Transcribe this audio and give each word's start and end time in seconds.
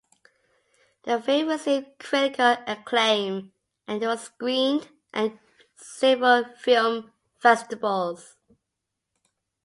The 1.03 1.21
film 1.21 1.49
received 1.49 1.99
critical 1.99 2.55
acclaim 2.65 3.53
and 3.87 4.01
was 4.01 4.21
screened 4.23 4.89
at 5.13 5.37
several 5.75 6.43
film 6.55 7.11
festivals. 7.37 8.35